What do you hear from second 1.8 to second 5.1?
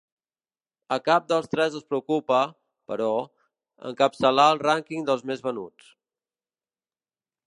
preocupa, però, encapçalar el rànquing